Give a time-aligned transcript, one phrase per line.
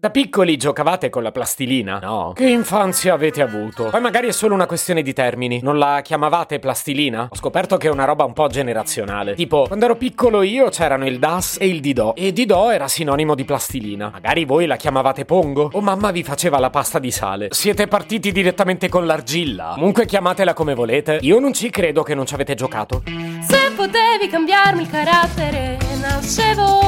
[0.00, 1.98] Da piccoli giocavate con la plastilina?
[1.98, 2.30] No.
[2.32, 3.88] Che infanzia avete avuto?
[3.90, 5.58] Poi magari è solo una questione di termini.
[5.60, 7.26] Non la chiamavate plastilina?
[7.28, 9.34] Ho scoperto che è una roba un po' generazionale.
[9.34, 12.12] Tipo, quando ero piccolo io c'erano il DAS e il Didò.
[12.14, 14.10] E Didò era sinonimo di plastilina.
[14.12, 15.68] Magari voi la chiamavate Pongo?
[15.72, 17.48] O mamma vi faceva la pasta di sale?
[17.50, 19.72] Siete partiti direttamente con l'argilla?
[19.74, 21.18] Comunque chiamatela come volete.
[21.22, 23.02] Io non ci credo che non ci avete giocato.
[23.04, 26.87] Se potevi cambiarmi il carattere, nascevo.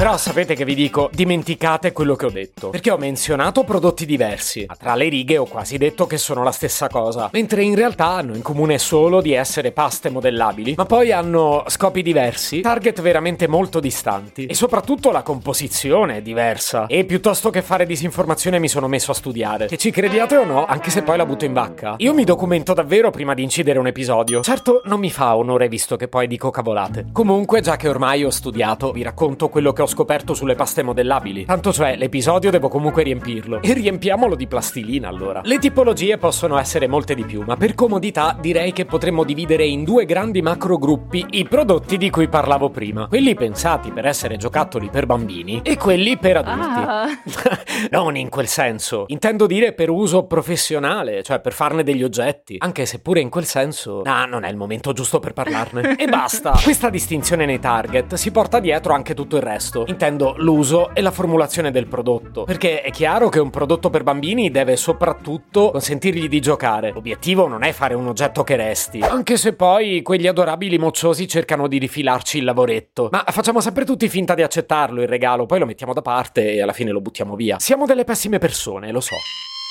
[0.00, 2.70] Però sapete che vi dico, dimenticate quello che ho detto.
[2.70, 6.52] Perché ho menzionato prodotti diversi, ma tra le righe ho quasi detto che sono la
[6.52, 7.28] stessa cosa.
[7.34, 12.00] Mentre in realtà hanno in comune solo di essere paste modellabili, ma poi hanno scopi
[12.00, 14.46] diversi, target veramente molto distanti.
[14.46, 16.86] E soprattutto la composizione è diversa.
[16.86, 19.66] E piuttosto che fare disinformazione mi sono messo a studiare.
[19.66, 21.96] Che ci crediate o no, anche se poi la butto in vacca.
[21.98, 24.40] Io mi documento davvero prima di incidere un episodio.
[24.40, 27.08] Certo, non mi fa onore visto che poi dico cavolate.
[27.12, 31.44] Comunque, già che ormai ho studiato, vi racconto quello che ho scoperto sulle paste modellabili.
[31.44, 33.60] Tanto cioè, l'episodio devo comunque riempirlo.
[33.60, 35.42] E riempiamolo di plastilina allora.
[35.44, 39.84] Le tipologie possono essere molte di più, ma per comodità direi che potremmo dividere in
[39.84, 43.06] due grandi macro gruppi i prodotti di cui parlavo prima.
[43.08, 46.80] Quelli pensati per essere giocattoli per bambini e quelli per adulti.
[46.80, 47.06] Ah,
[47.90, 49.04] non in quel senso.
[49.08, 52.56] Intendo dire per uso professionale, cioè per farne degli oggetti.
[52.58, 54.02] Anche se pure in quel senso.
[54.04, 55.96] Ah, non è il momento giusto per parlarne.
[55.96, 56.58] e basta.
[56.62, 59.79] Questa distinzione nei target si porta dietro anche tutto il resto.
[59.86, 62.44] Intendo l'uso e la formulazione del prodotto.
[62.44, 66.92] Perché è chiaro che un prodotto per bambini deve soprattutto consentirgli di giocare.
[66.92, 69.00] L'obiettivo non è fare un oggetto che resti.
[69.00, 73.08] Anche se poi quegli adorabili mocciosi cercano di rifilarci il lavoretto.
[73.10, 76.62] Ma facciamo sempre tutti finta di accettarlo il regalo, poi lo mettiamo da parte e
[76.62, 77.58] alla fine lo buttiamo via.
[77.58, 79.16] Siamo delle pessime persone, lo so.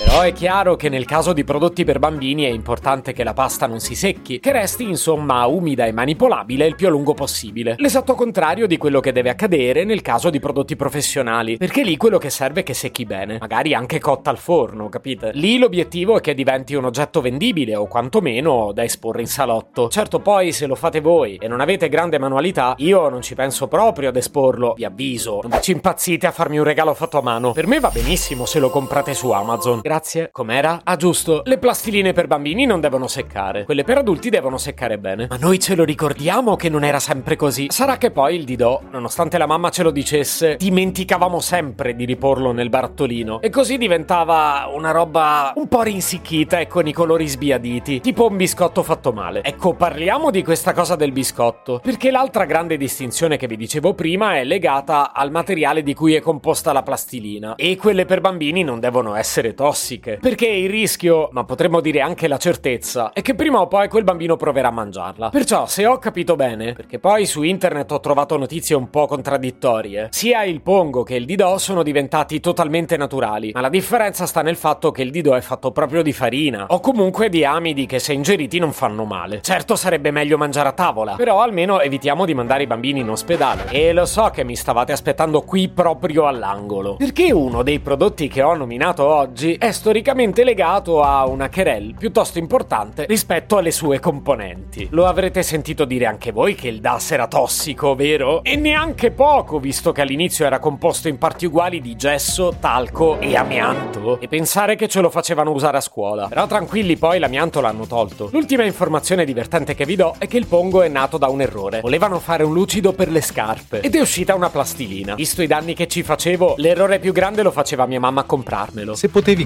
[0.02, 3.68] Però è chiaro che nel caso di prodotti per bambini è importante che la pasta
[3.68, 7.76] non si secchi, che resti insomma umida e manipolabile il più a lungo possibile.
[7.80, 12.18] L'esatto contrario di quello che deve accadere nel caso di prodotti professionali, perché lì quello
[12.18, 15.32] che serve è che secchi bene, magari anche cotta al forno, capite?
[15.34, 19.90] Lì l'obiettivo è che diventi un oggetto vendibile o quantomeno da esporre in salotto.
[19.90, 23.68] Certo poi se lo fate voi e non avete grande manualità, io non ci penso
[23.68, 27.52] proprio ad esporlo, vi avviso, non ci impazzite a farmi un regalo fatto a mano.
[27.52, 29.82] Per me va benissimo se lo comprate su Amazon.
[29.90, 30.30] Grazie.
[30.32, 30.82] Com'era?
[30.84, 31.42] Ah, giusto.
[31.46, 33.64] Le plastiline per bambini non devono seccare.
[33.64, 35.26] Quelle per adulti devono seccare bene.
[35.28, 37.66] Ma noi ce lo ricordiamo che non era sempre così.
[37.72, 42.52] Sarà che poi il Didò, nonostante la mamma ce lo dicesse, dimenticavamo sempre di riporlo
[42.52, 43.42] nel barattolino.
[43.42, 48.00] E così diventava una roba un po' rinsicchita e con i colori sbiaditi.
[48.00, 49.42] Tipo un biscotto fatto male.
[49.42, 51.80] Ecco, parliamo di questa cosa del biscotto.
[51.82, 56.22] Perché l'altra grande distinzione che vi dicevo prima è legata al materiale di cui è
[56.22, 57.56] composta la plastilina.
[57.56, 60.20] E quelle per bambini non devono essere tossiche tossiche.
[60.22, 64.04] Perché il rischio, ma potremmo dire anche la certezza, è che prima o poi quel
[64.04, 65.30] bambino proverà a mangiarla.
[65.30, 70.10] Perciò, se ho capito bene, perché poi su internet ho trovato notizie un po' contraddittorie,
[70.12, 74.58] sia il pongo che il didò sono diventati totalmente naturali, ma la differenza sta nel
[74.58, 78.14] fatto che il didò è fatto proprio di farina, o comunque di amidi che se
[78.14, 79.42] ingeriti non fanno male.
[79.42, 83.66] Certo sarebbe meglio mangiare a tavola, però almeno evitiamo di mandare i bambini in ospedale.
[83.70, 88.42] E lo so che mi stavate aspettando qui proprio all'angolo, perché uno dei prodotti che
[88.42, 94.88] ho nominato oggi è storicamente legato a una querelle piuttosto importante rispetto alle sue componenti.
[94.92, 98.44] Lo avrete sentito dire anche voi che il DAS era tossico, vero?
[98.44, 103.36] E neanche poco, visto che all'inizio era composto in parti uguali di gesso, talco e
[103.36, 104.20] amianto.
[104.20, 106.28] E pensare che ce lo facevano usare a scuola.
[106.28, 108.30] Però tranquilli, poi l'amianto l'hanno tolto.
[108.32, 111.82] L'ultima informazione divertente che vi do è che il pongo è nato da un errore.
[111.82, 115.16] Volevano fare un lucido per le scarpe ed è uscita una plastilina.
[115.16, 118.96] Visto i danni che ci facevo, l'errore più grande lo faceva mia mamma a comprarmelo.
[118.96, 119.46] Se potevi